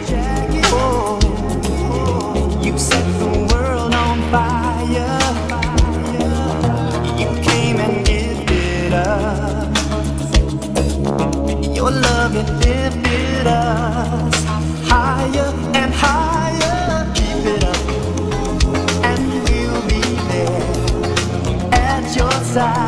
Jackie, 0.10 0.62
oh, 0.74 1.20
oh 1.22 2.60
you 2.64 2.76
set 2.80 3.06
the 3.20 3.30
world 3.54 3.94
on 3.94 4.20
fire. 4.32 5.20
You 7.20 7.30
came 7.44 7.78
and 7.78 8.04
gifted 8.04 8.94
us 8.94 9.78
your 11.76 11.92
love. 11.92 12.67
pensar. 22.58 22.87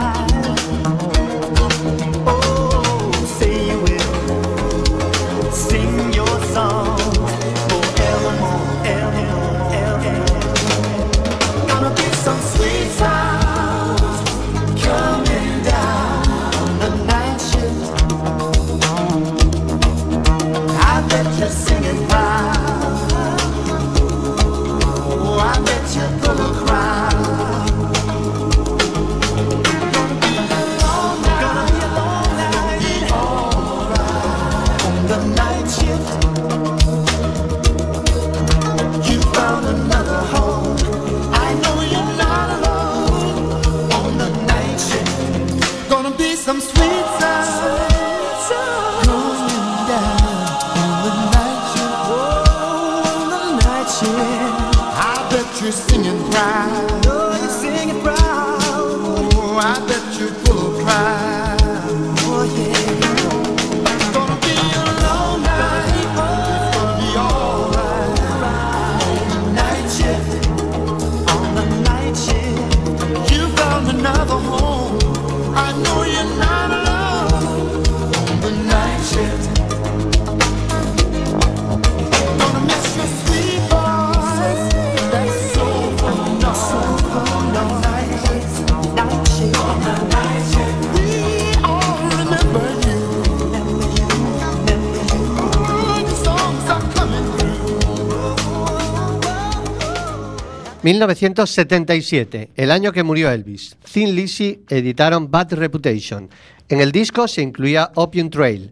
1977, 100.90 102.50
el 102.56 102.72
año 102.72 102.92
que 102.92 103.04
murió 103.04 103.30
Elvis, 103.30 103.78
Thin 103.94 104.16
Lizzy 104.16 104.62
editaron 104.70 105.30
Bad 105.30 105.54
Reputation. 105.54 106.32
En 106.68 106.82
el 106.82 106.92
disco 106.92 107.28
se 107.28 107.44
incluía 107.44 107.92
Opium 107.94 108.32
Trail, 108.32 108.72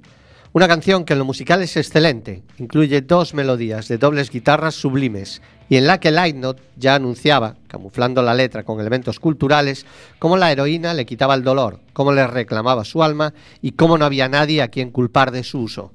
una 0.51 0.67
canción 0.67 1.05
que 1.05 1.13
en 1.13 1.19
lo 1.19 1.25
musical 1.25 1.61
es 1.61 1.77
excelente, 1.77 2.41
incluye 2.57 3.01
dos 3.01 3.35
melodías 3.35 3.87
de 3.87 3.99
dobles 3.99 4.31
guitarras 4.31 4.73
sublimes 4.73 5.43
y 5.69 5.75
en 5.75 5.85
la 5.85 5.99
que 5.99 6.09
Lightnot 6.09 6.59
ya 6.75 6.95
anunciaba, 6.95 7.55
camuflando 7.67 8.23
la 8.23 8.33
letra 8.33 8.63
con 8.63 8.79
elementos 8.79 9.19
culturales, 9.19 9.85
cómo 10.17 10.37
la 10.37 10.51
heroína 10.51 10.95
le 10.95 11.05
quitaba 11.05 11.35
el 11.35 11.43
dolor, 11.43 11.81
cómo 11.93 12.13
le 12.13 12.25
reclamaba 12.25 12.83
su 12.83 13.03
alma 13.03 13.35
y 13.61 13.73
cómo 13.73 13.95
no 13.99 14.05
había 14.05 14.27
nadie 14.27 14.63
a 14.63 14.69
quien 14.69 14.89
culpar 14.89 15.29
de 15.29 15.43
su 15.43 15.59
uso. 15.59 15.91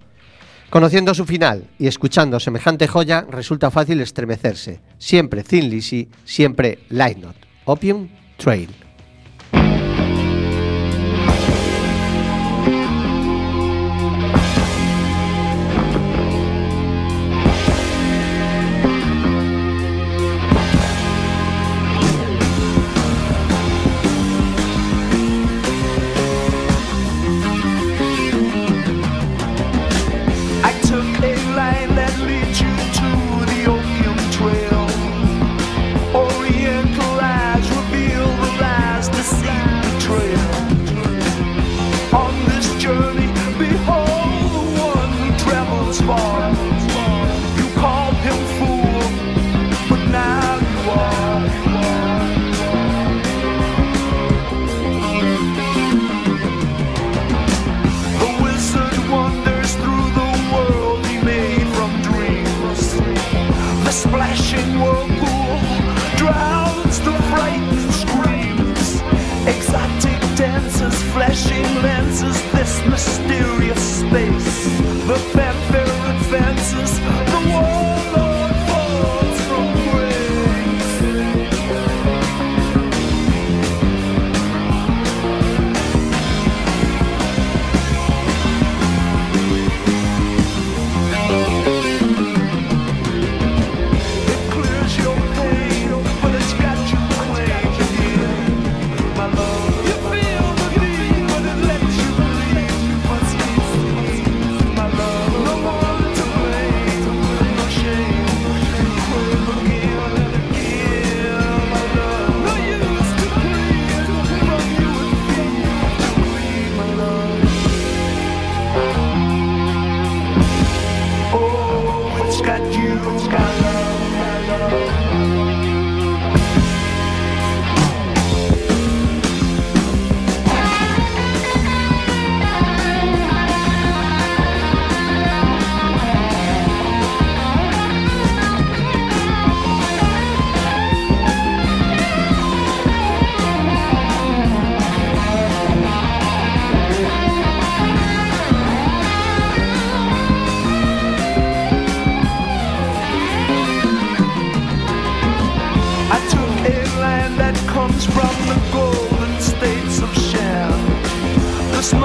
Conociendo 0.73 1.13
su 1.13 1.27
final 1.27 1.69
y 1.79 1.87
escuchando 1.87 2.41
semejante 2.41 2.89
joya, 2.89 3.27
resulta 3.29 3.71
fácil 3.71 4.01
estremecerse. 4.01 4.81
Siempre 4.97 5.43
Thin 5.43 5.69
Lizzy, 5.69 6.09
siempre 6.25 6.79
Light 6.89 7.19
Note. 7.19 7.41
Opium 7.67 8.09
Trail. 8.39 8.71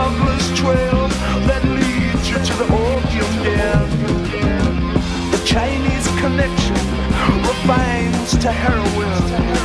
countless 0.07 0.57
trails 0.57 1.13
that 1.47 1.63
lead 1.65 2.25
you 2.27 2.37
to 2.45 2.53
the 2.53 2.65
opium 2.65 3.43
den. 3.43 5.31
The 5.31 5.41
Chinese 5.45 6.07
connection 6.19 6.75
refines 7.43 8.37
to 8.37 8.51
heroin. 8.51 9.56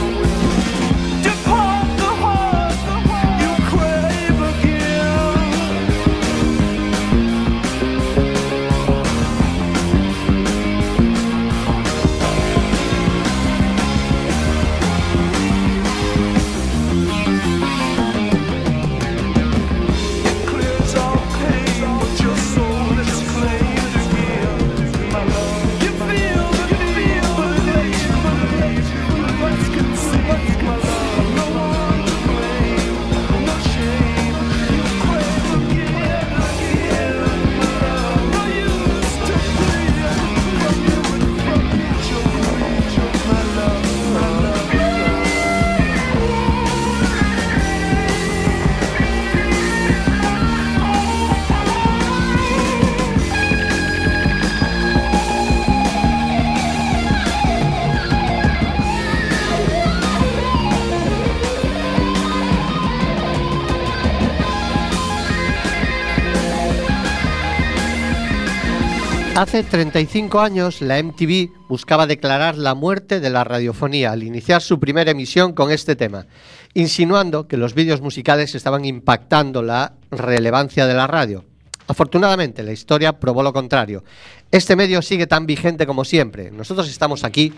Hace 69.42 69.64
35 69.64 70.38
años, 70.38 70.80
la 70.80 71.02
MTV 71.02 71.50
buscaba 71.66 72.06
declarar 72.06 72.56
la 72.56 72.76
muerte 72.76 73.18
de 73.18 73.28
la 73.28 73.42
radiofonía 73.42 74.12
al 74.12 74.22
iniciar 74.22 74.62
su 74.62 74.78
primera 74.78 75.10
emisión 75.10 75.52
con 75.52 75.72
este 75.72 75.96
tema, 75.96 76.26
insinuando 76.74 77.48
que 77.48 77.56
los 77.56 77.74
vídeos 77.74 78.00
musicales 78.00 78.54
estaban 78.54 78.84
impactando 78.84 79.60
la 79.60 79.94
relevancia 80.12 80.86
de 80.86 80.94
la 80.94 81.08
radio. 81.08 81.44
Afortunadamente, 81.88 82.62
la 82.62 82.70
historia 82.70 83.18
probó 83.18 83.42
lo 83.42 83.52
contrario. 83.52 84.04
Este 84.52 84.76
medio 84.76 85.02
sigue 85.02 85.26
tan 85.26 85.44
vigente 85.44 85.88
como 85.88 86.04
siempre. 86.04 86.52
Nosotros 86.52 86.88
estamos 86.88 87.24
aquí 87.24 87.52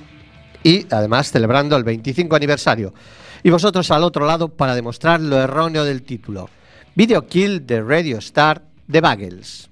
y, 0.62 0.86
además, 0.90 1.32
celebrando 1.32 1.76
el 1.76 1.84
25 1.84 2.34
aniversario. 2.34 2.94
Y 3.42 3.50
vosotros 3.50 3.90
al 3.90 4.04
otro 4.04 4.24
lado 4.24 4.48
para 4.48 4.74
demostrar 4.74 5.20
lo 5.20 5.36
erróneo 5.36 5.84
del 5.84 6.02
título. 6.02 6.48
Video 6.94 7.26
Kill 7.26 7.66
de 7.66 7.82
Radio 7.82 8.16
Star 8.16 8.62
de 8.86 9.02
Bagels. 9.02 9.68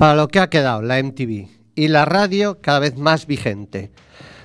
Para 0.00 0.14
lo 0.14 0.28
que 0.28 0.40
ha 0.40 0.48
quedado 0.48 0.80
la 0.80 0.96
MTV 0.96 1.46
y 1.74 1.88
la 1.88 2.06
radio 2.06 2.58
cada 2.62 2.78
vez 2.78 2.96
más 2.96 3.26
vigente. 3.26 3.90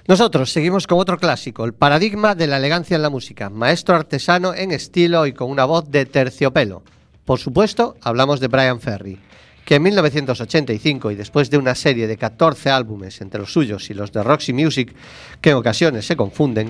Nosotros 0.06 0.52
seguimos 0.52 0.86
con 0.86 1.00
otro 1.00 1.18
clásico, 1.18 1.64
el 1.64 1.74
paradigma 1.74 2.36
de 2.36 2.48
la 2.48 2.58
elegancia 2.58 2.96
en 2.96 3.02
la 3.02 3.10
música, 3.10 3.50
maestro 3.50 3.96
artesano 3.96 4.54
en 4.54 4.74
estilo 4.74 5.26
y 5.26 5.32
con 5.32 5.50
una 5.50 5.64
voz 5.64 5.90
de 5.90 6.06
terciopelo. 6.08 6.84
Por 7.24 7.40
supuesto, 7.40 7.96
hablamos 8.02 8.42
de 8.42 8.50
Brian 8.50 8.82
Ferry, 8.82 9.18
que 9.64 9.76
en 9.76 9.84
1985 9.84 11.12
y 11.12 11.16
después 11.16 11.50
de 11.50 11.58
una 11.58 11.74
serie 11.74 12.06
de 12.06 12.18
14 12.18 12.70
álbumes 12.70 13.22
entre 13.22 13.40
los 13.40 13.54
suyos 13.54 13.90
y 13.90 13.94
los 13.94 14.12
de 14.12 14.24
Roxy 14.24 14.52
Music, 14.52 14.94
que 15.40 15.52
en 15.52 15.56
ocasiones 15.56 16.06
se 16.06 16.18
confunden, 16.18 16.70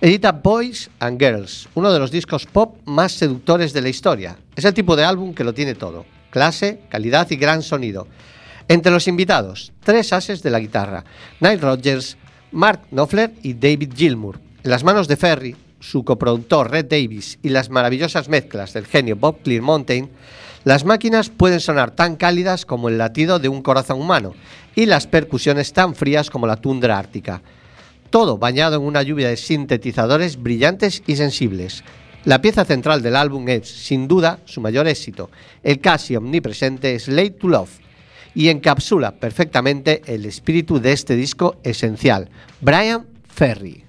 edita 0.00 0.32
Boys 0.32 0.90
and 0.98 1.16
Girls, 1.22 1.68
uno 1.74 1.92
de 1.92 2.00
los 2.00 2.10
discos 2.10 2.46
pop 2.46 2.76
más 2.86 3.12
seductores 3.12 3.72
de 3.72 3.82
la 3.82 3.88
historia. 3.88 4.36
Es 4.56 4.64
el 4.64 4.74
tipo 4.74 4.96
de 4.96 5.04
álbum 5.04 5.32
que 5.32 5.44
lo 5.44 5.54
tiene 5.54 5.76
todo, 5.76 6.04
clase, 6.30 6.80
calidad 6.88 7.30
y 7.30 7.36
gran 7.36 7.62
sonido. 7.62 8.06
Entre 8.68 8.92
los 8.92 9.08
invitados, 9.08 9.72
tres 9.82 10.12
ases 10.12 10.42
de 10.42 10.50
la 10.50 10.60
guitarra, 10.60 11.04
Nile 11.40 11.56
Rodgers, 11.56 12.16
Mark 12.52 12.82
Knopfler 12.90 13.32
y 13.42 13.54
David 13.54 13.92
Gilmour. 13.94 14.40
En 14.62 14.70
las 14.70 14.84
manos 14.84 15.08
de 15.08 15.16
Ferry, 15.16 15.56
su 15.80 16.04
coproductor 16.04 16.70
Red 16.70 16.86
Davis 16.86 17.38
y 17.42 17.48
las 17.48 17.70
maravillosas 17.70 18.28
mezclas 18.28 18.72
del 18.72 18.86
genio 18.86 19.16
Bob 19.16 19.42
Clearmountain, 19.42 20.10
las 20.64 20.84
máquinas 20.84 21.30
pueden 21.30 21.60
sonar 21.60 21.92
tan 21.92 22.16
cálidas 22.16 22.66
como 22.66 22.90
el 22.90 22.98
latido 22.98 23.38
de 23.38 23.48
un 23.48 23.62
corazón 23.62 24.00
humano 24.00 24.34
y 24.76 24.86
las 24.86 25.06
percusiones 25.06 25.72
tan 25.72 25.94
frías 25.94 26.28
como 26.28 26.46
la 26.46 26.56
tundra 26.56 26.98
ártica. 26.98 27.42
Todo 28.10 28.36
bañado 28.36 28.76
en 28.76 28.82
una 28.82 29.02
lluvia 29.02 29.28
de 29.28 29.36
sintetizadores 29.36 30.42
brillantes 30.42 31.02
y 31.06 31.16
sensibles. 31.16 31.82
La 32.24 32.42
pieza 32.42 32.66
central 32.66 33.00
del 33.02 33.16
álbum 33.16 33.48
es, 33.48 33.66
sin 33.66 34.06
duda, 34.06 34.40
su 34.44 34.60
mayor 34.60 34.86
éxito, 34.86 35.30
el 35.62 35.80
casi 35.80 36.16
omnipresente 36.16 36.98
Slate 36.98 37.30
to 37.30 37.48
Love, 37.48 37.70
y 38.34 38.48
encapsula 38.48 39.12
perfectamente 39.12 40.02
el 40.06 40.26
espíritu 40.26 40.80
de 40.80 40.92
este 40.92 41.16
disco 41.16 41.56
esencial, 41.62 42.28
Brian 42.60 43.06
Ferry. 43.26 43.84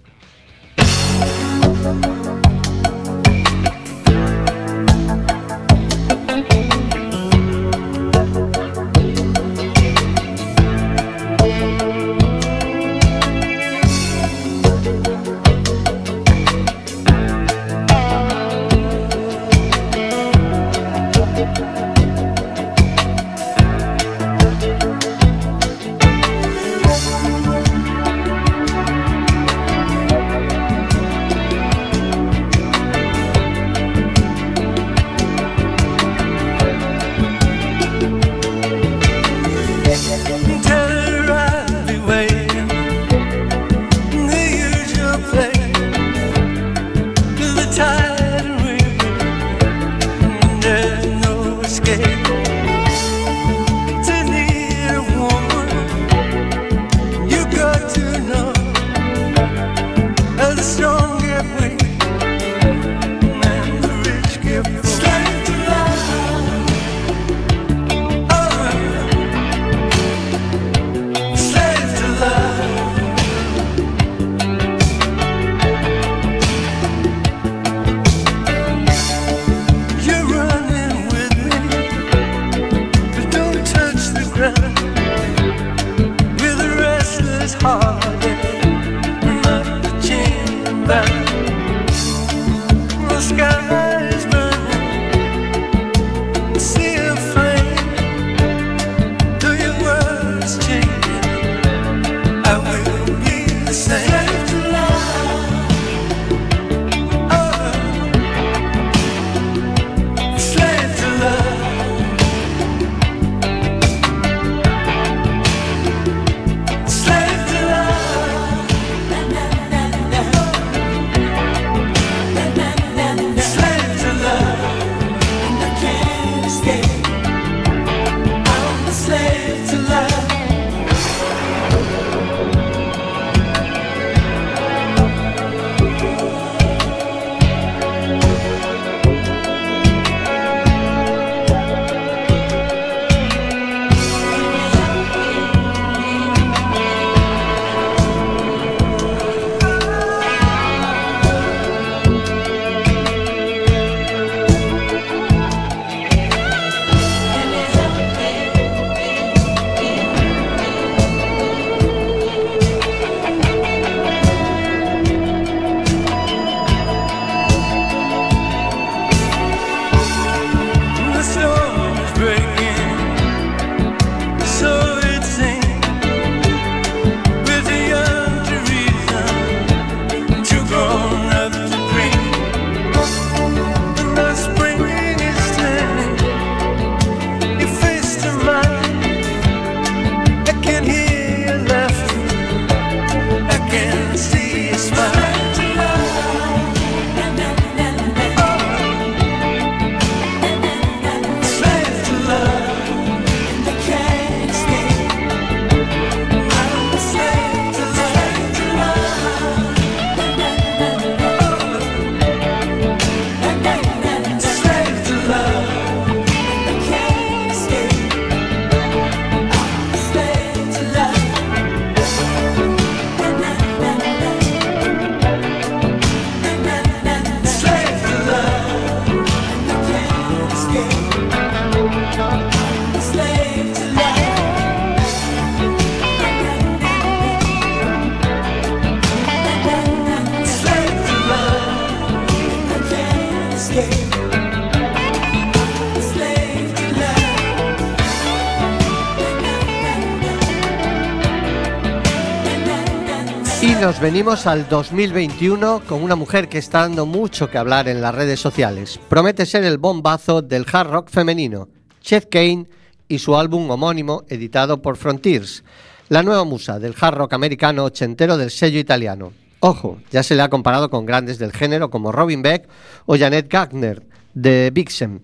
Venimos 254.01 254.47
al 254.47 254.67
2021 254.67 255.83
con 255.87 256.01
una 256.01 256.15
mujer 256.15 256.49
que 256.49 256.57
está 256.57 256.79
dando 256.79 257.05
mucho 257.05 257.51
que 257.51 257.59
hablar 257.59 257.87
en 257.87 258.01
las 258.01 258.15
redes 258.15 258.39
sociales. 258.39 258.99
Promete 259.07 259.45
ser 259.45 259.63
el 259.63 259.77
bombazo 259.77 260.41
del 260.41 260.65
hard 260.71 260.89
rock 260.89 261.09
femenino, 261.09 261.69
Chet 262.01 262.27
Kane 262.27 262.65
y 263.07 263.19
su 263.19 263.35
álbum 263.35 263.69
homónimo 263.69 264.23
editado 264.27 264.81
por 264.81 264.97
Frontiers, 264.97 265.63
la 266.09 266.23
nueva 266.23 266.43
musa 266.45 266.79
del 266.79 266.95
hard 266.99 267.15
rock 267.15 267.33
americano 267.33 267.83
ochentero 267.83 268.37
del 268.37 268.49
sello 268.49 268.79
italiano. 268.79 269.33
Ojo, 269.59 269.99
ya 270.09 270.23
se 270.23 270.33
le 270.33 270.41
ha 270.41 270.49
comparado 270.49 270.89
con 270.89 271.05
grandes 271.05 271.37
del 271.37 271.51
género 271.51 271.91
como 271.91 272.11
Robin 272.11 272.41
Beck 272.41 272.67
o 273.05 273.15
Janet 273.15 273.51
Gagner 273.51 274.03
de 274.33 274.71
Vixen. 274.73 275.21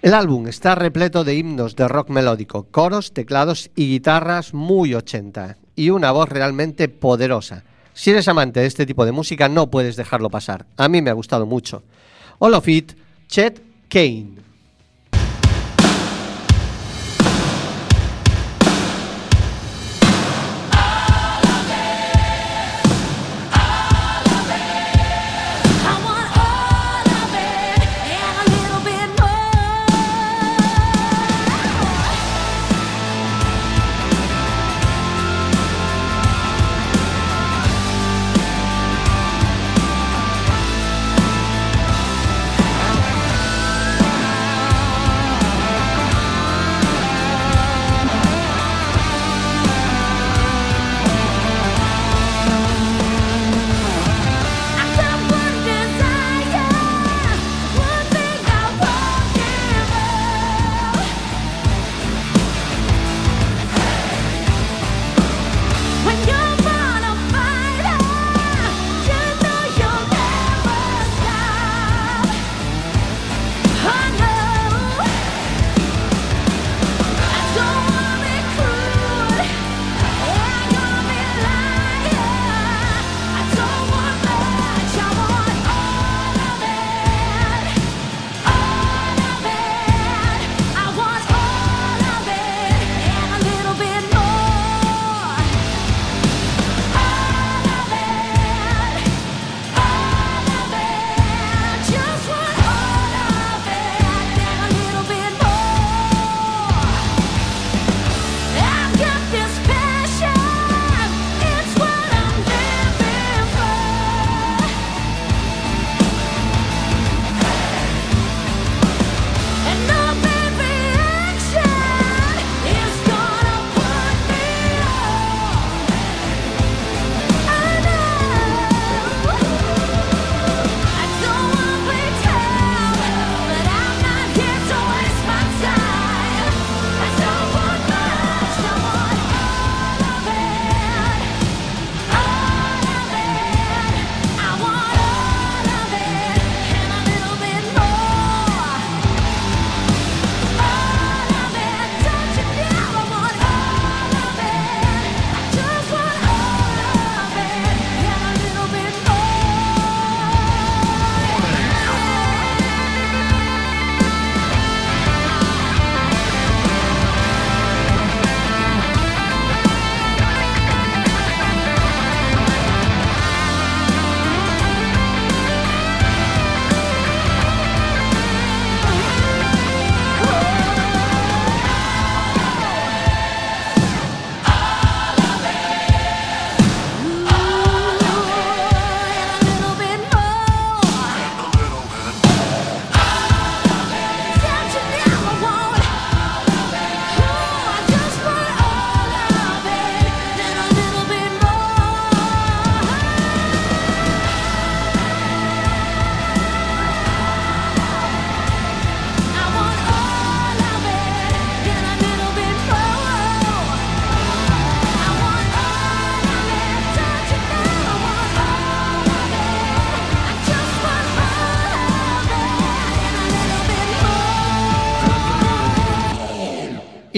El 0.00 0.14
álbum 0.14 0.48
está 0.48 0.74
repleto 0.74 1.24
de 1.24 1.34
himnos 1.34 1.76
de 1.76 1.86
rock 1.88 2.08
melódico, 2.08 2.66
coros, 2.70 3.12
teclados 3.12 3.70
y 3.76 3.90
guitarras 3.90 4.54
muy 4.54 4.94
80 4.94 5.58
y 5.76 5.90
una 5.90 6.10
voz 6.10 6.30
realmente 6.30 6.88
poderosa. 6.88 7.64
Si 7.94 8.10
eres 8.10 8.28
amante 8.28 8.60
de 8.60 8.66
este 8.66 8.86
tipo 8.86 9.04
de 9.04 9.12
música 9.12 9.48
no 9.48 9.70
puedes 9.70 9.96
dejarlo 9.96 10.30
pasar. 10.30 10.66
A 10.76 10.88
mí 10.88 11.02
me 11.02 11.10
ha 11.10 11.14
gustado 11.14 11.46
mucho. 11.46 11.82
All 12.38 12.54
of 12.54 12.68
it, 12.68 12.92
Chet 13.28 13.62
Kane. 13.88 14.41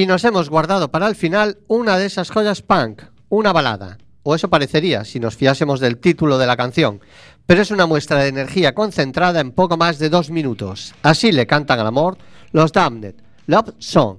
Y 0.04 0.06
nos 0.06 0.22
hemos 0.24 0.50
guardado 0.50 0.90
para 0.90 1.08
el 1.08 1.14
final 1.14 1.56
una 1.66 1.96
de 1.96 2.04
esas 2.04 2.30
joyas 2.30 2.60
punk, 2.60 3.04
una 3.30 3.54
balada. 3.54 3.96
O 4.22 4.34
eso 4.34 4.50
parecería 4.50 5.02
si 5.06 5.18
nos 5.18 5.34
fiásemos 5.34 5.80
del 5.80 5.96
título 5.96 6.36
de 6.36 6.46
la 6.46 6.58
canción. 6.58 7.00
Pero 7.46 7.62
es 7.62 7.70
una 7.70 7.86
muestra 7.86 8.18
de 8.18 8.28
energía 8.28 8.74
concentrada 8.74 9.40
en 9.40 9.50
poco 9.50 9.78
más 9.78 9.98
de 9.98 10.10
dos 10.10 10.28
minutos. 10.28 10.94
Así 11.02 11.32
le 11.32 11.46
cantan 11.46 11.80
al 11.80 11.86
amor 11.86 12.18
los 12.52 12.70
Damned. 12.70 13.14
Love 13.46 13.72
Song. 13.78 14.18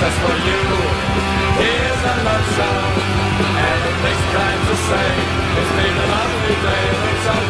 just 0.00 0.18
for 0.22 0.36
you. 0.46 0.62
Here's 1.58 2.02
a 2.06 2.14
love 2.22 2.46
song, 2.54 2.94
and 3.66 3.80
it 3.90 3.96
takes 4.04 4.26
time 4.30 4.60
to 4.70 4.76
say 4.86 5.08
it's 5.58 5.72
been 5.74 5.96
a 5.98 6.06
lovely 6.14 6.56
day. 6.62 7.47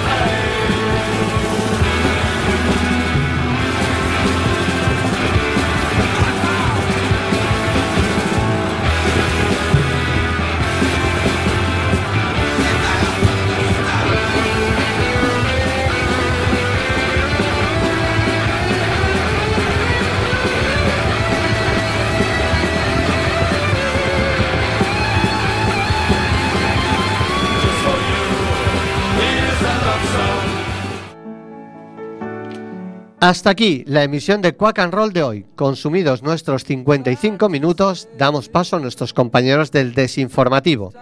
Hasta 33.28 33.50
aquí 33.50 33.84
la 33.86 34.02
emisión 34.04 34.40
de 34.40 34.56
Quack 34.56 34.78
and 34.78 34.94
Roll 34.94 35.12
de 35.12 35.22
hoy. 35.22 35.44
Consumidos 35.54 36.22
nuestros 36.22 36.64
55 36.64 37.50
minutos, 37.50 38.08
damos 38.16 38.48
paso 38.48 38.76
a 38.76 38.80
nuestros 38.80 39.12
compañeros 39.12 39.70
del 39.70 39.92
desinformativo. 39.92 40.94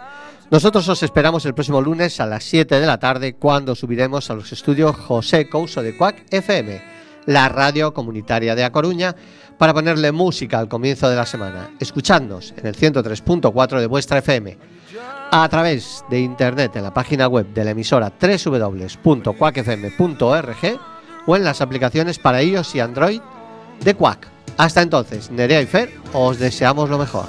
Nosotros 0.51 0.89
os 0.89 1.05
esperamos 1.05 1.47
el 1.47 1.55
próximo 1.55 1.81
lunes 1.81 2.19
a 2.19 2.27
las 2.27 2.43
7 2.43 2.81
de 2.81 2.87
la 2.87 2.99
tarde 2.99 3.35
cuando 3.35 3.77
subiremos 3.77 4.29
a 4.29 4.35
los 4.35 4.51
estudios 4.51 4.97
José 4.97 5.49
Couso 5.49 5.85
de 5.85 5.97
Quack 5.97 6.25
FM, 6.33 6.83
la 7.27 7.49
radio 7.49 7.95
comunitaria 7.95 8.57
de 8.57 8.65
A 8.65 8.73
Coruña, 8.73 9.15
para 9.57 9.73
ponerle 9.73 10.11
música 10.11 10.59
al 10.59 10.67
comienzo 10.67 11.09
de 11.09 11.15
la 11.15 11.27
semana. 11.27 11.71
Escuchadnos 11.79 12.55
en 12.57 12.67
el 12.67 12.75
103.4 12.75 13.79
de 13.79 13.87
vuestra 13.87 14.19
FM, 14.19 14.59
a 15.31 15.49
través 15.49 16.05
de 16.11 16.19
internet 16.19 16.75
en 16.75 16.83
la 16.83 16.93
página 16.93 17.29
web 17.29 17.47
de 17.55 17.65
la 17.65 17.71
emisora 17.71 18.13
www.quackfm.org 18.21 20.96
o 21.27 21.37
en 21.37 21.45
las 21.45 21.61
aplicaciones 21.61 22.19
para 22.19 22.43
iOS 22.43 22.75
y 22.75 22.81
Android 22.81 23.21
de 23.83 23.95
Quack. 23.95 24.29
Hasta 24.57 24.83
entonces, 24.83 25.31
Nerea 25.31 25.61
y 25.61 25.67
Fer, 25.67 25.93
os 26.13 26.39
deseamos 26.39 26.89
lo 26.89 26.99
mejor. 26.99 27.27